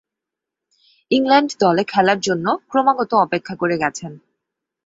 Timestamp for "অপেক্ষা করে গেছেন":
3.25-4.11